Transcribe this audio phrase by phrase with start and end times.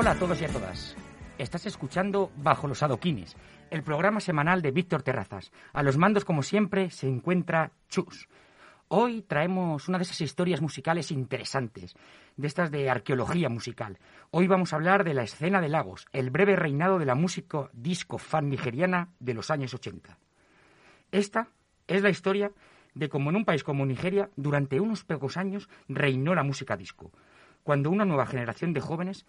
[0.00, 0.96] Hola a todos y a todas.
[1.36, 3.36] Estás escuchando Bajo los Adoquines,
[3.68, 5.52] el programa semanal de Víctor Terrazas.
[5.74, 8.26] A los mandos, como siempre, se encuentra Chus.
[8.88, 11.96] Hoy traemos una de esas historias musicales interesantes,
[12.34, 13.98] de estas de arqueología musical.
[14.30, 17.68] Hoy vamos a hablar de la escena de Lagos, el breve reinado de la música
[17.74, 20.16] disco fan nigeriana de los años 80.
[21.12, 21.48] Esta
[21.86, 22.52] es la historia
[22.94, 27.12] de cómo en un país como Nigeria, durante unos pocos años, reinó la música disco,
[27.62, 29.26] cuando una nueva generación de jóvenes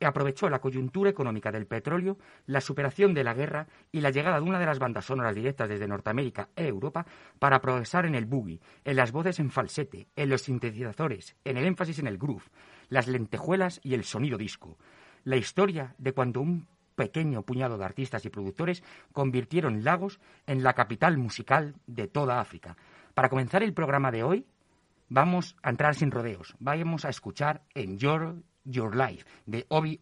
[0.00, 4.46] aprovechó la coyuntura económica del petróleo, la superación de la guerra y la llegada de
[4.46, 7.06] una de las bandas sonoras directas desde Norteamérica e Europa
[7.38, 11.66] para progresar en el boogie, en las voces en falsete, en los sintetizadores, en el
[11.66, 12.50] énfasis en el groove,
[12.88, 14.78] las lentejuelas y el sonido disco.
[15.24, 20.74] La historia de cuando un pequeño puñado de artistas y productores convirtieron Lagos en la
[20.74, 22.76] capital musical de toda África.
[23.14, 24.46] Para comenzar el programa de hoy,
[25.08, 26.54] vamos a entrar sin rodeos.
[26.58, 29.98] Vamos a escuchar en Your Your Life de Obi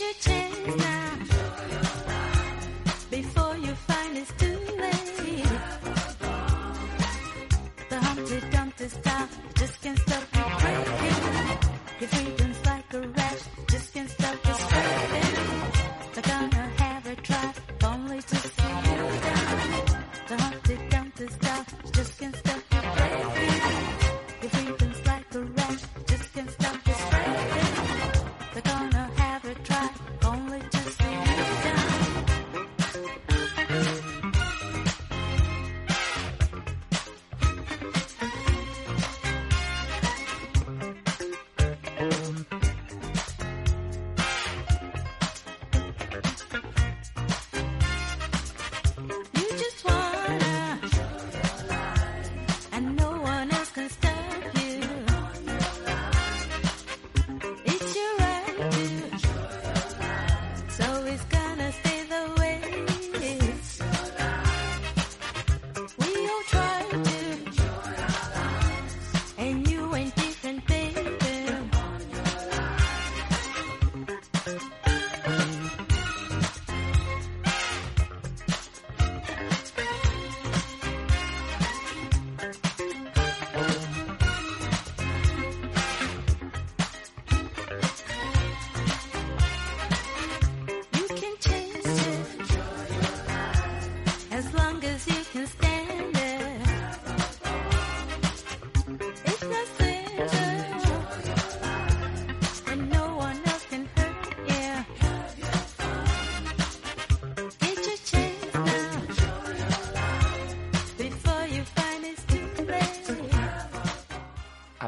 [0.00, 0.93] you tonight.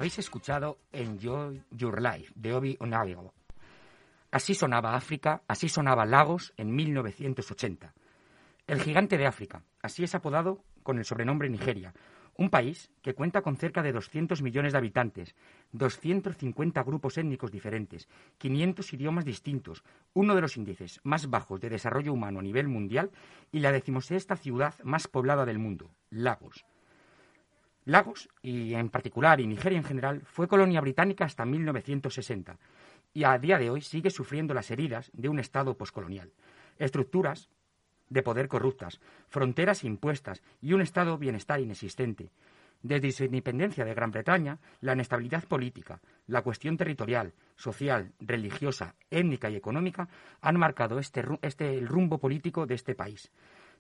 [0.07, 3.35] Habéis escuchado Enjoy Your Life de Obi Onago.
[4.31, 7.93] Así sonaba África, así sonaba Lagos en 1980.
[8.69, 11.93] El gigante de África, así es apodado con el sobrenombre Nigeria,
[12.37, 15.35] un país que cuenta con cerca de 200 millones de habitantes,
[15.73, 18.09] 250 grupos étnicos diferentes,
[18.39, 19.83] 500 idiomas distintos,
[20.15, 23.11] uno de los índices más bajos de desarrollo humano a nivel mundial
[23.51, 26.65] y la decimosexta ciudad más poblada del mundo, Lagos.
[27.87, 32.59] Lagos, y en particular, Nigeria en general, fue colonia británica hasta 1960
[33.15, 36.33] y a día de hoy sigue sufriendo las heridas de un Estado poscolonial.
[36.79, 37.49] Estructuras
[38.11, 42.31] de poder corruptas, fronteras impuestas y un Estado bienestar inexistente.
[42.83, 49.49] Desde su independencia de Gran Bretaña, la inestabilidad política, la cuestión territorial, social, religiosa, étnica
[49.49, 50.09] y económica
[50.41, 53.31] han marcado este, este, el rumbo político de este país.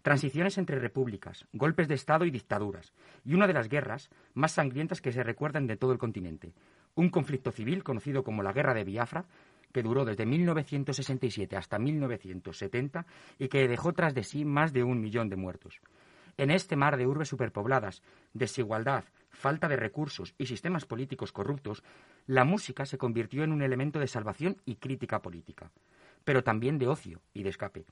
[0.06, 2.92] Transiciones entre repúblicas, golpes de Estado y dictaduras,
[3.24, 6.52] y una de las guerras más sangrientas que se recuerdan de todo el continente.
[6.94, 9.24] Un conflicto civil conocido como la Guerra de Biafra,
[9.72, 13.04] que duró desde 1967 hasta 1970
[13.40, 15.80] y que dejó tras de sí más de un millón de muertos.
[16.36, 18.00] En este mar de urbes superpobladas,
[18.32, 21.82] desigualdad, falta de recursos y sistemas políticos corruptos,
[22.28, 25.72] la música se convirtió en un elemento de salvación y crítica política,
[26.22, 27.86] pero también de ocio y de escape.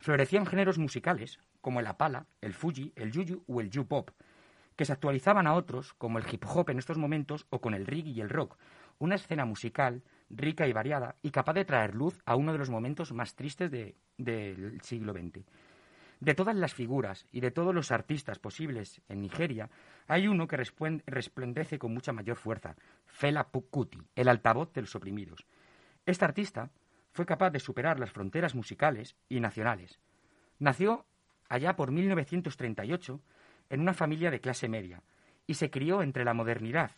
[0.00, 4.10] Florecían géneros musicales como el apala, el fuji, el yuyu o el yu-pop,
[4.74, 7.86] que se actualizaban a otros como el hip hop en estos momentos o con el
[7.86, 8.56] reggae y el rock,
[8.98, 12.70] una escena musical rica y variada y capaz de traer luz a uno de los
[12.70, 15.44] momentos más tristes del siglo XX.
[16.20, 19.70] De todas las figuras y de todos los artistas posibles en Nigeria,
[20.06, 20.56] hay uno que
[21.06, 22.76] resplandece con mucha mayor fuerza,
[23.06, 25.46] Fela Kuti, el altavoz de los oprimidos.
[26.06, 26.70] Este artista
[27.12, 29.98] fue capaz de superar las fronteras musicales y nacionales.
[30.58, 31.06] Nació
[31.48, 33.20] allá por 1938
[33.70, 35.02] en una familia de clase media
[35.46, 36.92] y se crió entre la modernidad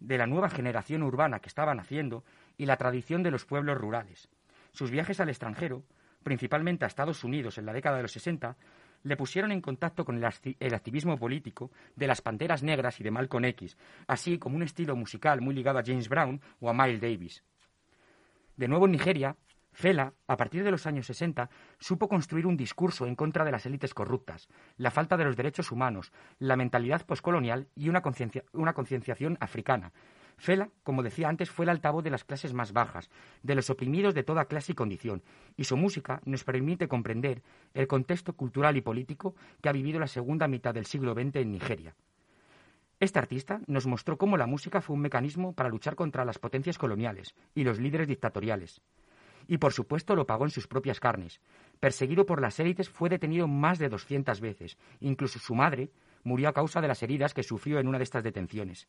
[0.00, 2.24] de la nueva generación urbana que estaba naciendo
[2.56, 4.28] y la tradición de los pueblos rurales.
[4.72, 5.84] Sus viajes al extranjero
[6.22, 8.56] principalmente a Estados Unidos en la década de los 60,
[9.04, 13.44] le pusieron en contacto con el, activismo político de las Panteras Negras y de Malcolm
[13.46, 13.76] X,
[14.06, 17.44] así como un estilo musical muy ligado a James Brown o a Miles Davis.
[18.56, 19.36] De nuevo en Nigeria,
[19.78, 21.48] Fela, a partir de los años 60,
[21.78, 25.70] supo construir un discurso en contra de las élites corruptas, la falta de los derechos
[25.70, 26.10] humanos,
[26.40, 29.92] la mentalidad poscolonial y una concienciación africana,
[30.36, 33.08] Fela, como decía antes, fue el altavoz de las clases más bajas,
[33.44, 35.22] de los oprimidos de toda clase y condición,
[35.56, 40.08] y su música nos permite comprender el contexto cultural y político que ha vivido la
[40.08, 41.94] segunda mitad del siglo XX en Nigeria.
[42.98, 46.78] Este artista nos mostró cómo la música fue un mecanismo para luchar contra las potencias
[46.78, 48.80] coloniales y los líderes dictatoriales.
[49.48, 51.40] Y por supuesto lo pagó en sus propias carnes.
[51.80, 54.78] Perseguido por las élites, fue detenido más de 200 veces.
[55.00, 55.90] Incluso su madre
[56.22, 58.86] murió a causa de las heridas que sufrió en una de estas detenciones.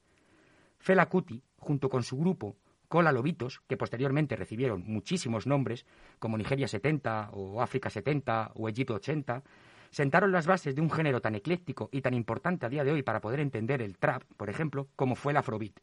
[0.77, 2.57] Fela Kuti, junto con su grupo
[2.89, 5.85] Cola Lobitos, que posteriormente recibieron muchísimos nombres,
[6.17, 9.43] como Nigeria 70 o África 70 o Egipto 80,
[9.91, 13.03] sentaron las bases de un género tan ecléctico y tan importante a día de hoy
[13.03, 15.79] para poder entender el trap, por ejemplo, como fue el afrobeat,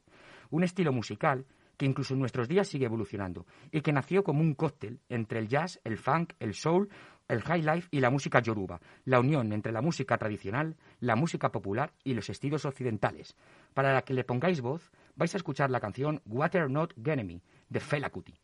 [0.50, 1.46] un estilo musical
[1.76, 5.48] que incluso en nuestros días sigue evolucionando y que nació como un cóctel entre el
[5.48, 6.88] jazz, el funk, el soul,
[7.28, 11.50] el high life y la música yoruba, la unión entre la música tradicional, la música
[11.50, 13.36] popular y los estilos occidentales.
[13.74, 17.80] Para la que le pongáis voz, vais a escuchar la canción Water Not Genemy de
[17.80, 18.34] Fela Kuti.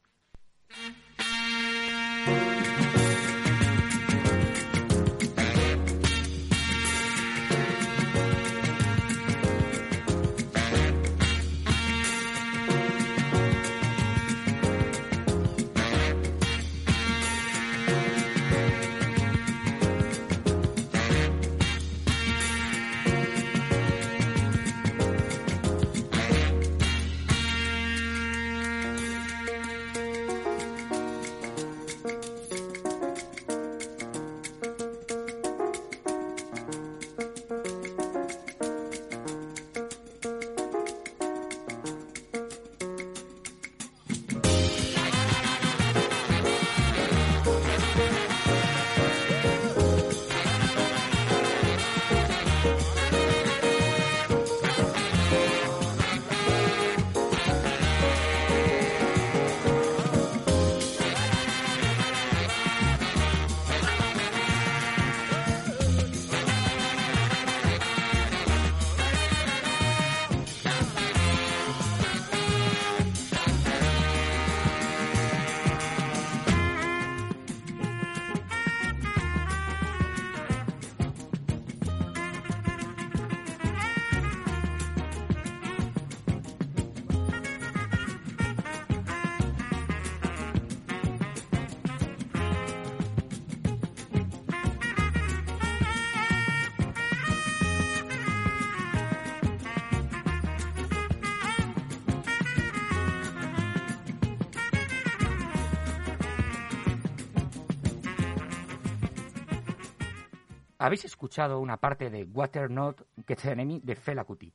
[110.82, 114.52] Habéis escuchado una parte de Water Not Get Enemy de Fela Kuti,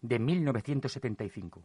[0.00, 1.64] de 1975.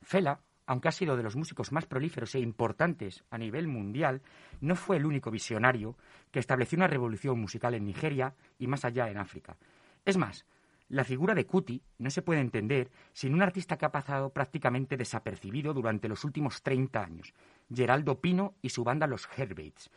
[0.00, 4.22] Fela, aunque ha sido de los músicos más prolíferos e importantes a nivel mundial,
[4.62, 5.98] no fue el único visionario
[6.30, 9.58] que estableció una revolución musical en Nigeria y más allá en África.
[10.06, 10.46] Es más,
[10.88, 14.96] La figura de Cuti no se puede entender sin un artista que ha pasado prácticamente
[14.96, 17.34] desapercibido durante los últimos 30 años,
[17.70, 19.90] Geraldo Pino y su banda Los Herbates.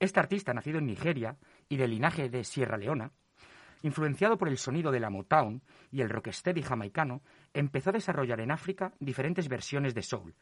[0.00, 1.36] Este artista, nacido en Nigeria
[1.68, 3.12] y de linaje de Sierra Leona,
[3.82, 8.50] influenciado por el sonido de la Motown y el rocksteady jamaicano, empezó a desarrollar en
[8.50, 10.34] África diferentes versiones de soul.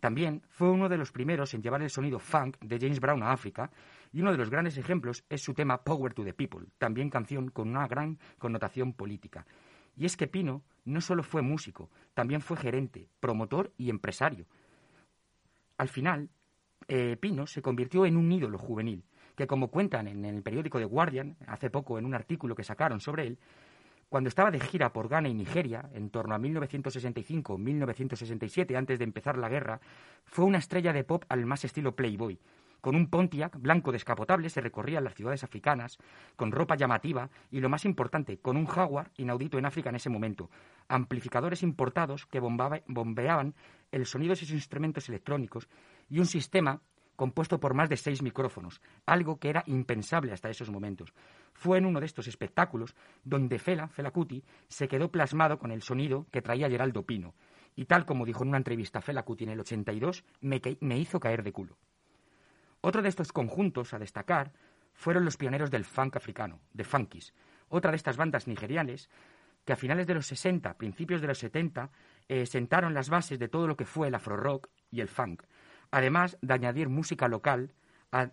[0.00, 3.32] También fue uno de los primeros en llevar el sonido funk de James Brown a
[3.32, 3.70] África
[4.12, 7.50] y uno de los grandes ejemplos es su tema Power to the People, también canción
[7.50, 9.46] con una gran connotación política.
[9.96, 14.46] Y es que Pino no solo fue músico, también fue gerente, promotor y empresario.
[15.76, 16.30] Al final,
[16.88, 19.04] eh, Pino se convirtió en un ídolo juvenil,
[19.40, 23.00] que como cuentan en el periódico The Guardian, hace poco en un artículo que sacaron
[23.00, 23.38] sobre él,
[24.10, 29.38] cuando estaba de gira por Ghana y Nigeria, en torno a 1965-1967, antes de empezar
[29.38, 29.80] la guerra,
[30.26, 32.38] fue una estrella de pop al más estilo Playboy,
[32.82, 35.96] con un Pontiac blanco descapotable se recorría las ciudades africanas,
[36.36, 40.10] con ropa llamativa y, lo más importante, con un Jaguar inaudito en África en ese
[40.10, 40.50] momento,
[40.86, 43.54] amplificadores importados que bombeaban
[43.90, 45.66] el sonido de sus instrumentos electrónicos
[46.10, 46.82] y un sistema
[47.20, 51.12] compuesto por más de seis micrófonos, algo que era impensable hasta esos momentos.
[51.52, 55.82] Fue en uno de estos espectáculos donde Fela, Fela Kuti, se quedó plasmado con el
[55.82, 57.34] sonido que traía Geraldo Pino,
[57.76, 61.20] y tal como dijo en una entrevista Fela Kuti en el 82, me, me hizo
[61.20, 61.76] caer de culo.
[62.80, 64.54] Otro de estos conjuntos a destacar
[64.94, 67.34] fueron los pioneros del funk africano, de Funkies,
[67.68, 69.10] otra de estas bandas nigerianas
[69.66, 71.90] que a finales de los 60, principios de los 70,
[72.28, 75.42] eh, sentaron las bases de todo lo que fue el afro-rock y el funk,
[75.90, 77.72] además de añadir música local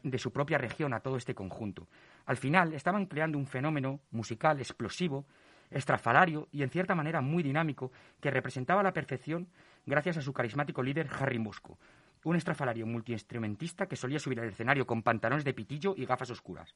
[0.04, 1.88] de su propia región a todo este conjunto.
[2.26, 5.26] Al final estaban creando un fenómeno musical explosivo,
[5.70, 9.48] estrafalario y en cierta manera muy dinámico que representaba la perfección
[9.86, 11.78] gracias a su carismático líder Harry Mosco,
[12.24, 16.74] un estrafalario multiinstrumentista que solía subir al escenario con pantalones de pitillo y gafas oscuras.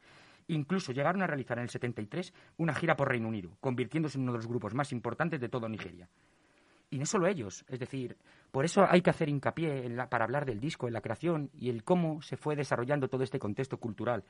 [0.47, 4.33] Incluso llegaron a realizar en el 73 una gira por Reino Unido, convirtiéndose en uno
[4.33, 6.07] de los grupos más importantes de toda Nigeria.
[6.91, 8.17] Y no solo ellos, es decir,
[8.51, 11.85] por eso hay que hacer hincapié para hablar del disco, en la creación y el
[11.85, 14.25] cómo se fue desarrollando todo este contexto cultural.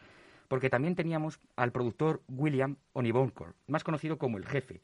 [0.48, 4.80] Porque también teníamos al productor William Onibonkor, más conocido como el jefe,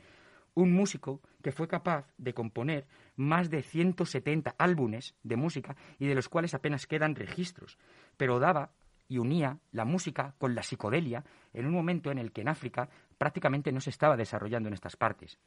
[0.55, 6.15] un músico que fue capaz de componer más de 170 álbumes de música y de
[6.15, 7.77] los cuales apenas quedan registros,
[8.17, 8.71] pero daba
[9.07, 12.89] y unía la música con la psicodelia en un momento en el que en África
[13.19, 15.37] prácticamente no se estaba desarrollando en estas partes.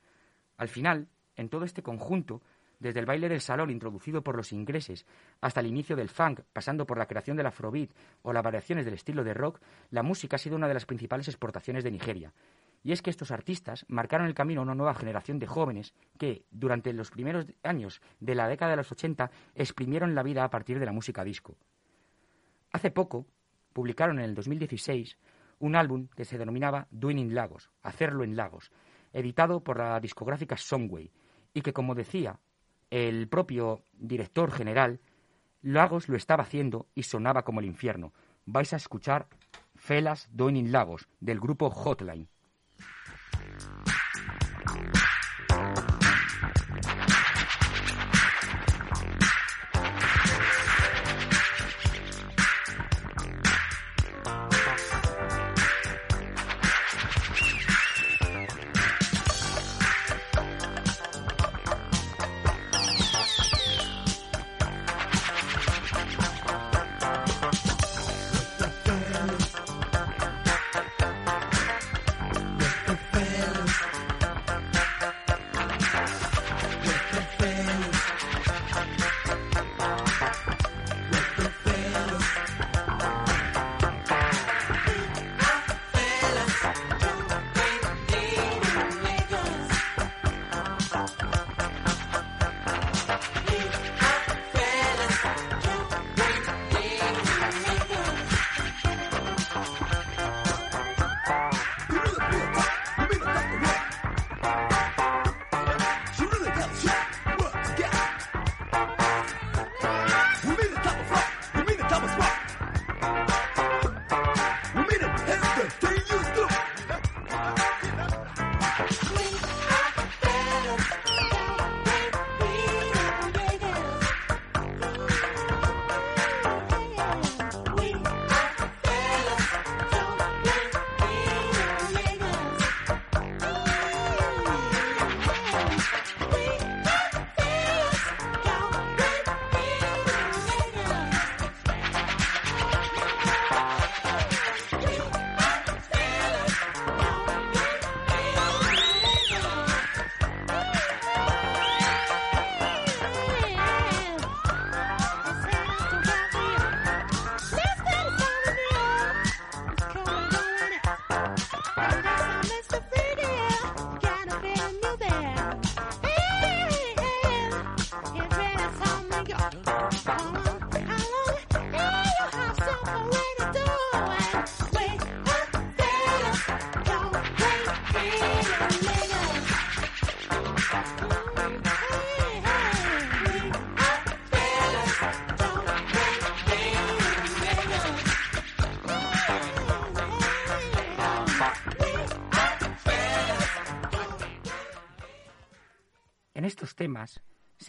[0.56, 1.08] Al final,
[1.40, 2.42] en todo este conjunto,
[2.78, 5.06] desde el baile del salón introducido por los ingleses
[5.40, 7.90] hasta el inicio del funk, pasando por la creación del afrobeat
[8.22, 11.28] o las variaciones del estilo de rock, la música ha sido una de las principales
[11.28, 12.32] exportaciones de Nigeria,
[12.82, 16.44] y es que estos artistas marcaron el camino a una nueva generación de jóvenes que,
[16.50, 20.78] durante los primeros años de la década de los 80, exprimieron la vida a partir
[20.78, 21.56] de la música disco.
[22.72, 23.26] Hace poco,
[23.72, 25.18] publicaron en el 2016
[25.58, 28.70] un álbum que se denominaba Doing in Lagos, Hacerlo en Lagos,
[29.12, 31.10] editado por la discográfica Songway,
[31.54, 32.40] y que, como decía
[32.90, 35.00] el propio director general,
[35.62, 38.12] Lagos lo estaba haciendo y sonaba como el infierno.
[38.46, 39.28] Vais a escuchar
[39.74, 42.28] Felas Doing in Lagos, del grupo Hotline.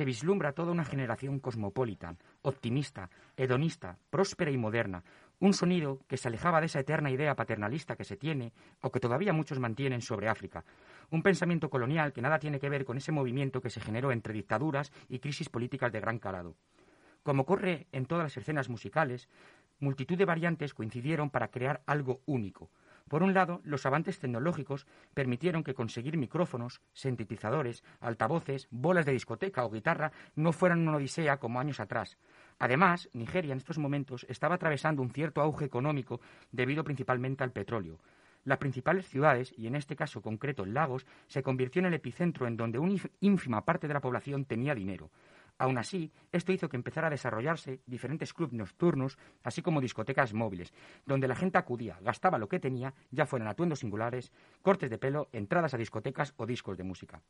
[0.02, 5.04] Se vislumbra toda una generación cosmopolita, optimista, hedonista, próspera y moderna,
[5.40, 9.00] un sonido que se alejaba de esa eterna idea paternalista que se tiene o que
[9.00, 10.66] todavía muchos mantienen sobre África,
[11.12, 14.34] un pensamiento colonial que nada tiene que ver con ese movimiento que se generó entre
[14.34, 16.56] dictaduras y crisis políticas de gran calado.
[17.22, 19.30] Como ocurre en todas las escenas musicales,
[19.80, 22.72] multitud de variantes coincidieron para crear algo único,
[23.12, 29.66] por un lado, los avances tecnológicos permitieron que conseguir micrófonos, sintetizadores, altavoces, bolas de discoteca
[29.66, 32.18] o guitarra no fueran una odisea como años atrás.
[32.58, 36.22] Además, Nigeria en estos momentos estaba atravesando un cierto auge económico
[36.54, 38.00] debido principalmente al petróleo.
[38.46, 42.56] Las principales ciudades, y en este caso concreto Lagos, se convirtió en el epicentro en
[42.56, 45.12] donde una ínfima parte de la población tenía dinero.
[45.62, 50.74] Aún así, esto hizo que empezara a desarrollarse diferentes clubes nocturnos, así como discotecas móviles,
[51.06, 54.32] donde la gente acudía, gastaba lo que tenía, ya fueran atuendos singulares,
[54.64, 57.22] cortes de pelo, entradas a discotecas o discos de música.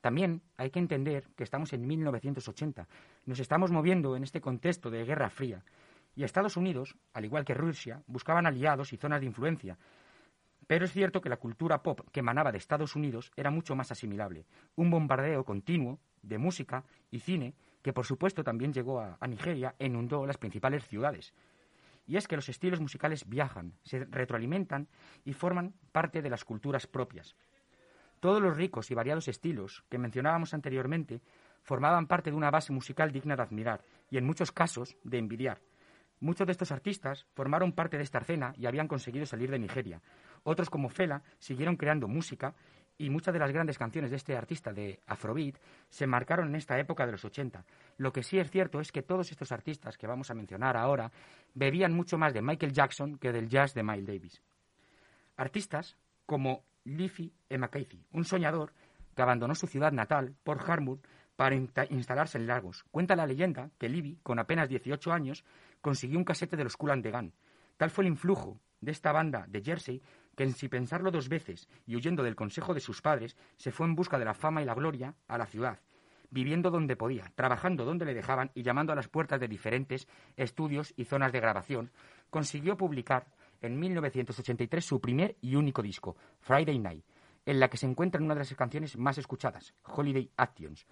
[0.00, 2.86] También hay que entender que estamos en 1980.
[3.26, 5.64] Nos estamos moviendo en este contexto de Guerra Fría.
[6.14, 9.76] Y Estados Unidos, al igual que Rusia, buscaban aliados y zonas de influencia.
[10.68, 13.90] Pero es cierto que la cultura pop que emanaba de Estados Unidos era mucho más
[13.90, 14.46] asimilable.
[14.76, 19.86] Un bombardeo continuo de música y cine que por supuesto también llegó a, Nigeria e
[19.86, 21.34] inundó las principales ciudades.
[22.06, 24.88] Y es que los estilos musicales viajan, se retroalimentan
[25.24, 27.36] y forman parte de las culturas propias.
[28.20, 31.20] Todos los ricos y variados estilos que mencionábamos anteriormente
[31.62, 35.60] formaban parte de una base musical digna de admirar y en muchos casos de envidiar.
[36.20, 40.00] Muchos de estos artistas formaron parte de esta escena y habían conseguido salir de Nigeria.
[40.44, 42.54] Otros, como Fela, siguieron creando música
[43.02, 45.56] y muchas de las grandes canciones de este artista de Afrobeat
[45.90, 47.64] se marcaron en esta época de los 80.
[47.98, 51.10] Lo que sí es cierto es que todos estos artistas que vamos a mencionar ahora
[51.52, 54.40] bebían mucho más de Michael Jackson que del jazz de Miles Davis.
[55.36, 57.58] Artistas como Leafy E.
[57.58, 58.72] McCarthy, un soñador
[59.16, 61.00] que abandonó su ciudad natal, Port Harbour,
[61.34, 62.84] para instalarse en Lagos.
[62.92, 65.44] Cuenta la leyenda que Livy, con apenas 18 años,
[65.80, 67.32] consiguió un casete de los Cool and the Gun.
[67.76, 70.02] Tal fue el influjo de esta banda de Jersey
[70.36, 73.94] que sin pensarlo dos veces y huyendo del consejo de sus padres, se fue en
[73.94, 75.80] busca de la fama y la gloria a la ciudad,
[76.30, 80.94] viviendo donde podía, trabajando donde le dejaban y llamando a las puertas de diferentes estudios
[80.96, 81.90] y zonas de grabación,
[82.30, 83.26] consiguió publicar
[83.60, 87.04] en 1983 su primer y único disco, Friday Night,
[87.46, 90.86] en la que se encuentra una de las canciones más escuchadas, Holiday Actions.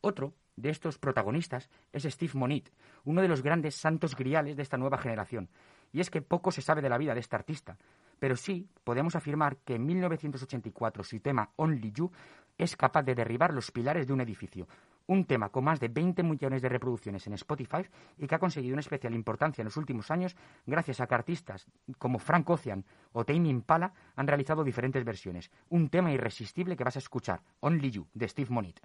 [0.00, 2.70] Otro de estos protagonistas es Steve Monit,
[3.04, 5.48] uno de los grandes santos griales de esta nueva generación.
[5.92, 7.78] Y es que poco se sabe de la vida de este artista,
[8.18, 12.10] pero sí podemos afirmar que en 1984 su tema Only You
[12.56, 14.66] es capaz de derribar los pilares de un edificio.
[15.06, 17.86] Un tema con más de 20 millones de reproducciones en Spotify
[18.18, 21.66] y que ha conseguido una especial importancia en los últimos años gracias a que artistas
[21.96, 25.50] como Frank Ocean o Tame Impala han realizado diferentes versiones.
[25.70, 28.80] Un tema irresistible que vas a escuchar, Only You, de Steve Monit.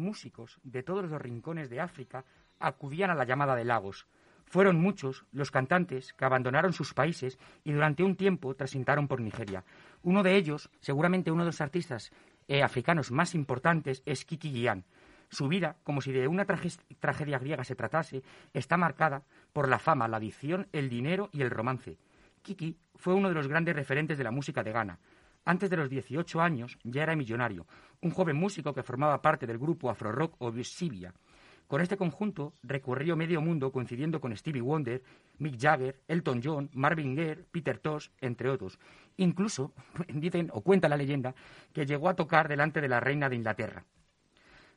[0.00, 2.24] Músicos de todos los rincones de África
[2.58, 4.06] acudían a la llamada de Lagos.
[4.46, 9.64] Fueron muchos los cantantes que abandonaron sus países y durante un tiempo transitaron por Nigeria.
[10.02, 12.10] Uno de ellos, seguramente uno de los artistas
[12.48, 14.84] eh, africanos más importantes, es Kiki Gian.
[15.28, 20.08] Su vida, como si de una tragedia griega se tratase, está marcada por la fama,
[20.08, 21.96] la adicción, el dinero y el romance.
[22.42, 24.98] Kiki fue uno de los grandes referentes de la música de Ghana.
[25.44, 27.66] Antes de los 18 años ya era millonario,
[28.02, 31.14] un joven músico que formaba parte del grupo afro-rock Obsibia.
[31.66, 35.02] Con este conjunto recorrió medio mundo coincidiendo con Stevie Wonder,
[35.38, 38.78] Mick Jagger, Elton John, Marvin Gaye, Peter Tosh, entre otros.
[39.16, 39.72] Incluso,
[40.08, 41.34] dicen o cuenta la leyenda,
[41.72, 43.84] que llegó a tocar delante de la reina de Inglaterra.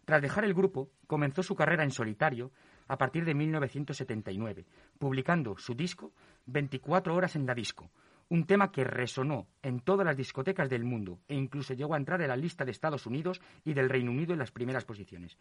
[0.06, 2.52] Tras dejar el grupo, comenzó su carrera en solitario
[2.88, 4.65] a partir de 1979,
[4.99, 6.13] publicando su disco
[6.45, 7.89] 24 horas en la disco,
[8.29, 12.21] un tema que resonó en todas las discotecas del mundo e incluso llegó a entrar
[12.21, 15.38] en la lista de Estados Unidos y del Reino Unido en las primeras posiciones.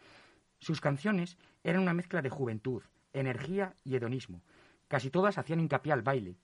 [0.58, 4.42] Sus canciones eran una mezcla de juventud, energía y hedonismo.
[4.88, 6.36] Casi todas hacían hincapié al baile,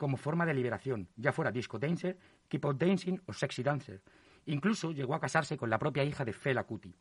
[0.00, 4.02] como forma de liberación, ya fuera disco dancer, keep on dancing o sexy dancer.
[4.46, 6.96] Incluso llegó a casarse con la propia hija de Fela Kuti.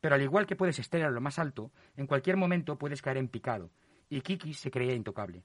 [0.00, 3.18] Pero al igual que puedes estar a lo más alto, en cualquier momento puedes caer
[3.18, 3.70] en picado,
[4.08, 5.44] y Kiki se creía intocable.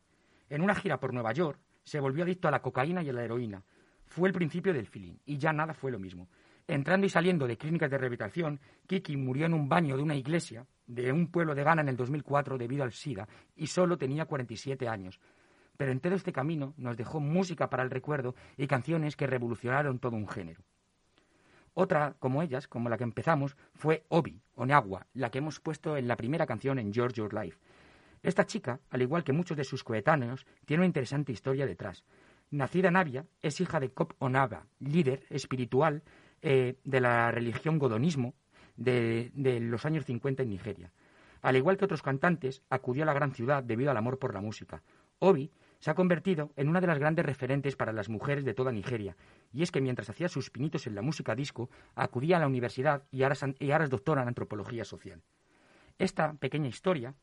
[0.49, 3.23] En una gira por Nueva York, se volvió adicto a la cocaína y a la
[3.23, 3.63] heroína.
[4.05, 6.29] Fue el principio del feeling, y ya nada fue lo mismo.
[6.67, 10.67] Entrando y saliendo de clínicas de rehabilitación, Kiki murió en un baño de una iglesia
[10.85, 14.87] de un pueblo de Ghana en el 2004 debido al SIDA, y solo tenía 47
[14.87, 15.19] años.
[15.77, 19.97] Pero en todo este camino nos dejó música para el recuerdo y canciones que revolucionaron
[19.97, 20.61] todo un género.
[21.73, 25.97] Otra, como ellas, como la que empezamos, fue Obi, o Neagua, la que hemos puesto
[25.97, 27.57] en la primera canción en George Your Life.
[28.23, 32.03] Esta chica, al igual que muchos de sus coetáneos, tiene una interesante historia detrás.
[32.51, 36.03] Nacida en Avia, es hija de Kop Onaba, líder espiritual
[36.41, 38.33] eh, de la religión godonismo
[38.75, 40.91] de, de los años 50 en Nigeria.
[41.41, 44.41] Al igual que otros cantantes, acudió a la gran ciudad debido al amor por la
[44.41, 44.81] música.
[45.19, 48.71] Obi se ha convertido en una de las grandes referentes para las mujeres de toda
[48.71, 49.15] Nigeria,
[49.53, 53.03] y es que mientras hacía sus pinitos en la música disco, acudía a la universidad
[53.11, 55.21] y ahora, es doctora en antropología social.
[55.97, 57.15] Esta pequeña historia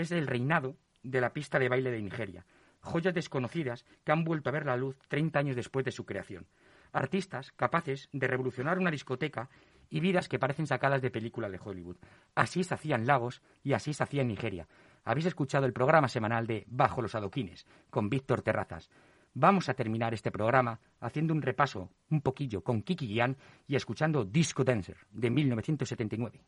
[0.00, 2.44] es el reinado de la pista de baile de Nigeria,
[2.80, 6.46] joyas desconocidas que han vuelto a ver la luz 30 años después de su creación.
[6.92, 9.48] Artistas capaces de revolucionar una discoteca
[9.90, 11.96] y vidas que parecen sacadas de películas de Hollywood.
[12.34, 14.66] Así se hacían Lagos y así se hacía en Nigeria,
[15.04, 18.90] habéis escuchado el programa semanal de Bajo los Adoquines con Víctor Terrazas.
[19.34, 24.24] Vamos a terminar este programa haciendo un repaso un poquillo con Kiki Gian y escuchando
[24.24, 26.40] Disco Dancer de 1979.